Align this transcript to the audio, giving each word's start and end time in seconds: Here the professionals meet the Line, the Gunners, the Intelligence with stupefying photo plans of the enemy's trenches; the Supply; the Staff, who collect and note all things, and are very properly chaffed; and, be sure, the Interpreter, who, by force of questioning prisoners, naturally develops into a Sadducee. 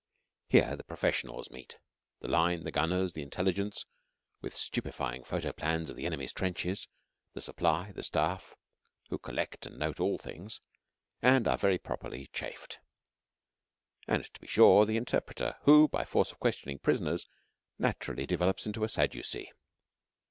Here 0.47 0.75
the 0.75 0.83
professionals 0.83 1.51
meet 1.51 1.77
the 2.21 2.27
Line, 2.27 2.63
the 2.63 2.71
Gunners, 2.71 3.13
the 3.13 3.21
Intelligence 3.21 3.85
with 4.41 4.55
stupefying 4.57 5.23
photo 5.23 5.51
plans 5.51 5.91
of 5.91 5.95
the 5.95 6.07
enemy's 6.07 6.33
trenches; 6.33 6.87
the 7.33 7.39
Supply; 7.39 7.91
the 7.91 8.01
Staff, 8.01 8.55
who 9.09 9.19
collect 9.19 9.67
and 9.67 9.77
note 9.77 9.99
all 9.99 10.17
things, 10.17 10.59
and 11.21 11.47
are 11.47 11.55
very 11.55 11.77
properly 11.77 12.25
chaffed; 12.33 12.79
and, 14.07 14.27
be 14.39 14.47
sure, 14.47 14.87
the 14.87 14.97
Interpreter, 14.97 15.57
who, 15.65 15.87
by 15.87 16.03
force 16.03 16.31
of 16.31 16.39
questioning 16.39 16.79
prisoners, 16.79 17.27
naturally 17.77 18.25
develops 18.25 18.65
into 18.65 18.83
a 18.83 18.89
Sadducee. 18.89 19.51